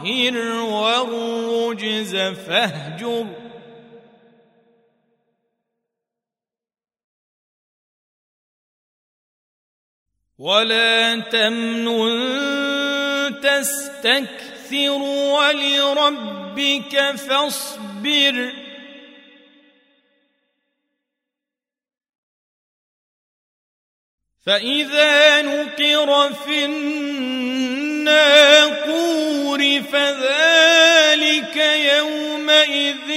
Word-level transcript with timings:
فطهر 0.00 0.36
والرجز 0.60 2.16
فاهجر. 2.16 3.26
ولا 10.38 11.20
تمنن 11.20 12.20
تستكثر 13.40 14.90
ولربك 15.36 16.94
فاصبر. 17.16 18.52
فإذا 24.46 25.42
نقر 25.42 26.32
في 26.32 26.64
الناقور 28.00 29.60
فذلك 29.92 31.56
يومئذ 31.96 33.10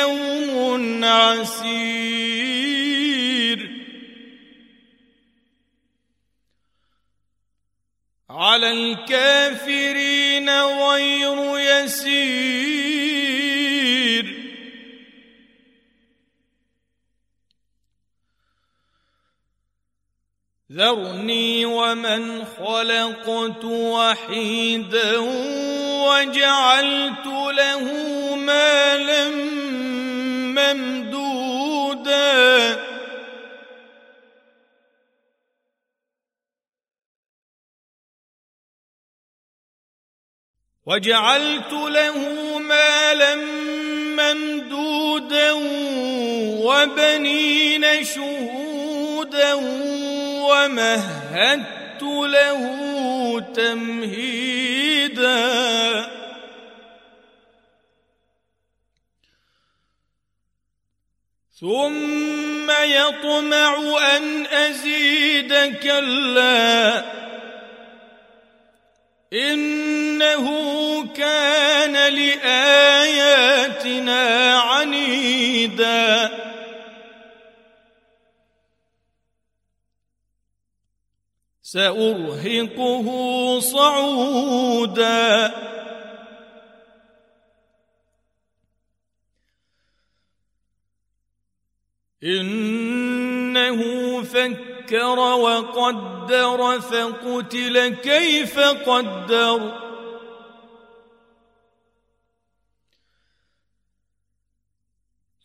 يوم 0.00 1.04
عسير. 1.04 2.15
ذرني 20.72 21.66
ومن 21.66 22.44
خلقت 22.44 23.64
وحيدا 23.64 25.18
وجعلت 26.06 27.26
له 27.26 27.84
مالا 28.34 29.28
ممدودا. 30.58 31.56
وجعلت 40.86 41.72
له 41.72 42.18
مالا 42.58 43.34
ممدودا 44.18 45.52
وبنين 46.66 48.04
شهودا 48.04 49.54
ومهدت 50.48 52.02
له 52.02 52.62
تمهيدا. 53.54 54.86
ثم 61.60 62.70
يطمع 62.70 63.98
أن 64.16 64.46
أزيد 64.46 65.76
كلا. 65.82 67.04
إنه 69.32 70.46
كان 71.06 71.92
لآياتنا 72.14 73.26
عنيدا. 74.58 76.45
سأرهقه 81.66 83.08
صعودا. 83.60 85.54
إنه 92.24 93.80
فكر 94.22 95.18
وقدر 95.18 96.80
فقتل 96.80 97.88
كيف 97.88 98.58
قدر. 98.58 99.86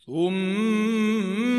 ثم 0.06 1.31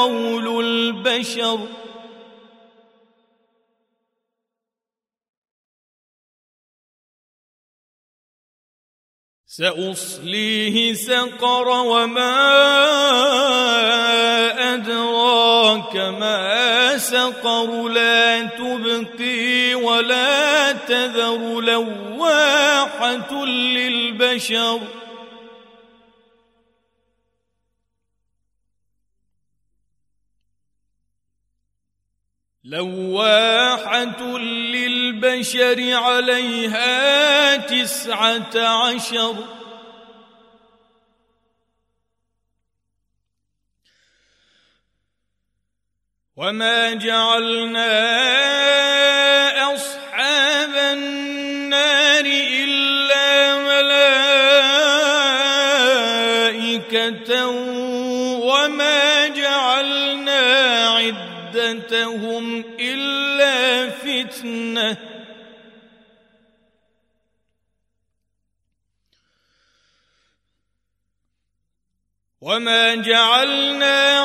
قول 0.00 0.64
البشر 0.64 1.58
سأصليه 9.46 10.94
سقر 10.94 11.68
وما 11.68 12.36
أدراك 14.74 15.96
ما 15.96 16.98
سقر 16.98 17.88
لا 17.88 18.42
تبقي 18.42 19.74
ولا 19.74 20.72
تذر 20.72 21.60
لواحة 21.60 23.44
للبشر 23.44 24.80
لواحة 32.70 34.38
للبشر 34.38 35.94
عليها 35.94 37.56
تسعة 37.56 38.56
عشر. 38.56 39.36
وما 46.36 46.94
جعلنا 46.94 47.90
أصحاب 49.74 50.74
النار 50.74 52.24
إلا 52.24 53.58
ملائكة 56.78 57.46
وما 58.46 59.28
جعلنا 59.28 60.90
عدتهم 61.56 62.64
إلا 62.80 63.90
فتنة. 63.90 64.96
وما 72.40 72.94
جعلنا 72.94 74.20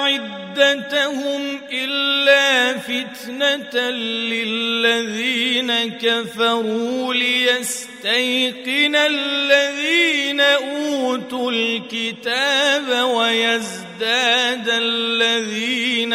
عدتهم 0.59 1.59
إلا 1.71 2.77
فتنة 2.79 3.89
للذين 4.29 5.89
كفروا 5.89 7.13
ليستيقن 7.13 8.95
الذين 8.95 10.41
أوتوا 10.41 11.51
الكتاب 11.51 13.07
ويزداد 13.09 14.69
الذين 14.69 16.13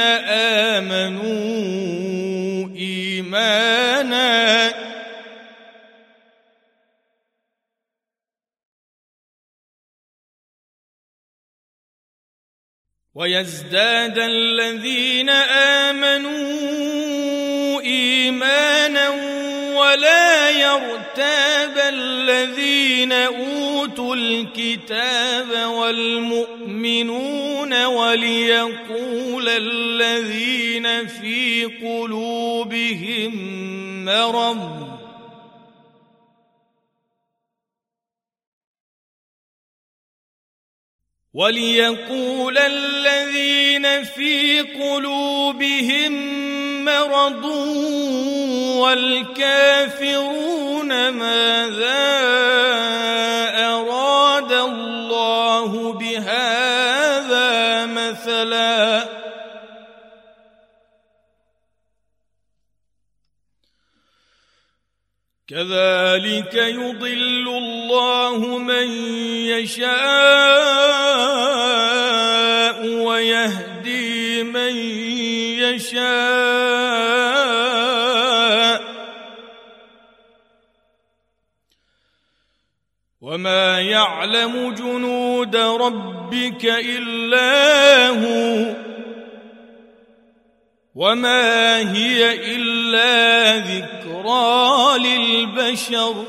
آمنوا 0.78 2.68
إيمانا 2.76 4.89
ويزداد 13.14 14.18
الذين 14.18 15.28
آمنوا 15.90 16.40
إيمانا 17.80 19.08
ولا 19.74 20.50
يرتاب 20.50 21.78
الذين 21.78 23.12
أوتوا 23.12 24.14
الكتاب 24.14 25.70
والمؤمنون 25.70 27.04
وليقول 27.84 29.48
الذين 29.48 31.06
في 31.06 31.64
قلوبهم 31.64 33.34
مرض 34.04 34.99
وليقول 41.40 42.58
الذين 42.58 44.04
في 44.04 44.60
قلوبهم 44.60 46.12
مرض 46.84 47.44
والكافرون 48.76 50.28
ماذا 51.08 52.39
كذلك 65.50 66.54
يضل 66.54 67.48
الله 67.48 68.58
من 68.58 68.88
يشاء 69.46 69.90
ويهدي 72.86 74.42
من 74.42 74.76
يشاء. 75.58 76.10
وما 83.20 83.80
يعلم 83.80 84.74
جنود 84.74 85.56
ربك 85.56 86.64
إلا 86.64 88.08
هو. 88.08 88.79
وما 90.94 91.76
هي 91.94 92.54
الا 92.56 93.56
ذكرى 93.58 94.98
للبشر 94.98 96.24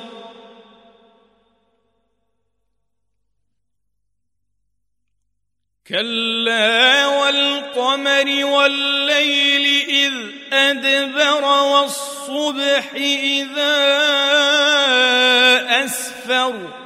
كلا 5.87 7.07
والقمر 7.07 8.45
والليل 8.45 9.89
اذ 9.89 10.13
ادبر 10.53 11.43
والصبح 11.43 12.93
اذا 12.93 13.81
اسفر 15.85 16.81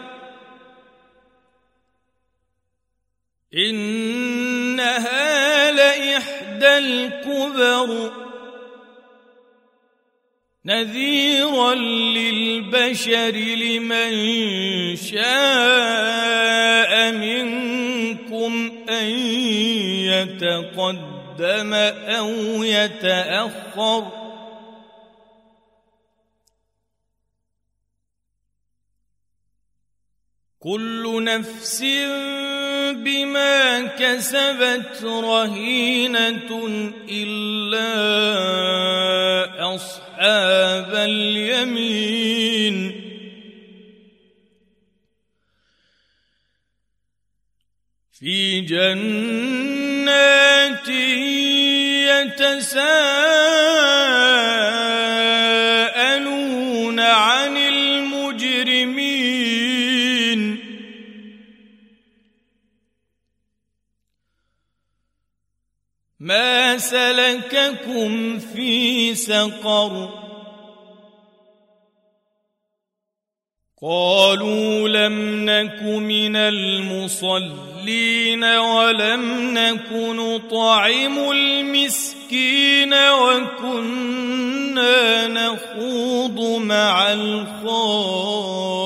لاحدى 6.56 6.78
الكبر 6.78 8.12
نذيرا 10.66 11.74
للبشر 12.16 13.32
لمن 13.36 14.16
شاء 14.96 15.22
منكم 17.12 18.72
أن 18.90 19.06
يتقدم 20.16 21.74
أو 21.74 22.30
يتأخر 22.64 24.26
كل 30.60 31.24
نفس 31.24 31.82
بما 33.06 33.82
كسبت 34.02 35.04
رهينة 35.04 36.50
إلا 37.10 37.86
أصحاب 39.76 40.96
اليمين. 40.96 42.78
في 48.20 48.62
جنات 48.62 50.06
يتساءلون 52.10 53.26
ما 66.26 66.78
سلككم 66.78 68.40
في 68.40 69.16
سقر 69.16 70.10
قالوا 73.82 74.90
لم 74.90 75.46
نك 75.50 75.82
من 75.82 76.36
المصلين 76.36 77.64
ولم 78.44 79.54
نك 79.54 79.92
نطعم 79.92 81.32
المسكين 81.32 82.94
وكنا 82.94 84.08
نخوض 85.28 86.62
مع 86.62 87.14
الخائضين 87.14 88.85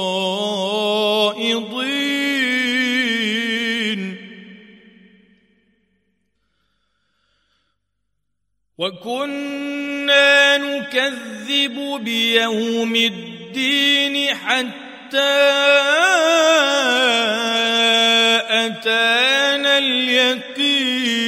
وكنا 8.79 10.57
نكذب 10.57 11.99
بيوم 12.03 12.95
الدين 12.95 14.35
حتى 14.35 15.39
أتانا 18.50 19.77
اليقين. 19.77 21.19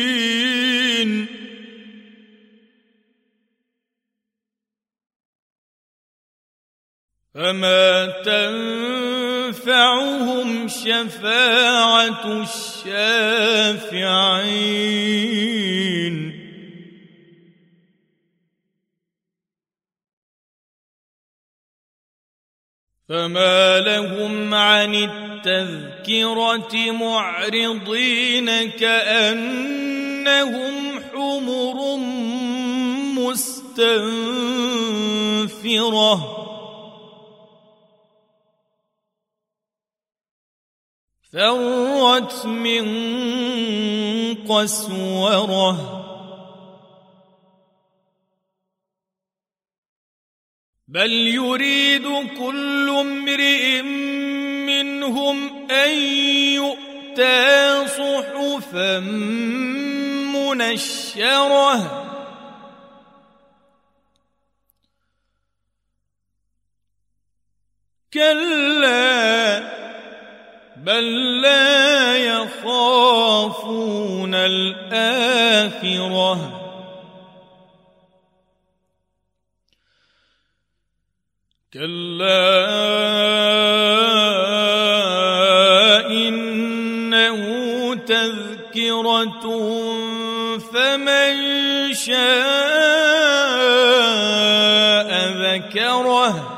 فما 7.36 8.06
تنفعهم 9.56 10.68
شفاعة 10.68 12.42
الشافعين. 12.88 13.42
فما 23.12 23.80
لهم 23.80 24.54
عن 24.54 24.96
التذكرة 24.96 26.92
معرضين 26.92 28.70
كأنهم 28.72 30.24
حمر 31.14 31.98
مستنفرة. 33.20 33.98
فرت 41.34 42.46
من 42.46 42.86
قسورة 44.36 46.01
بل 50.92 51.12
يريد 51.12 52.04
كل 52.38 52.90
امرئ 53.00 53.82
منهم 54.68 55.68
ان 55.72 55.94
يؤتى 56.60 57.88
صحفا 57.88 59.00
منشره 60.36 61.78
كلا 68.14 69.60
بل 70.76 71.42
لا 71.42 71.81
مغفرة 89.46 90.58
فمن 90.58 91.34
شاء 91.94 92.22
ذكره 95.42 96.58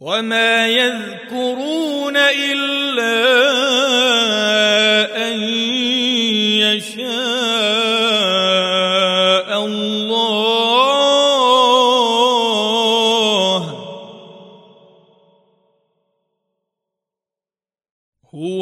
وما 0.00 0.66
يذكرون 0.68 2.16
إلا 2.16 3.45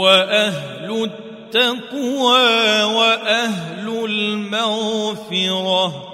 هو 0.05 0.11
أهل 0.11 1.05
التقوى 1.05 2.83
وأهل 2.83 4.05
المغفرة. 4.05 6.14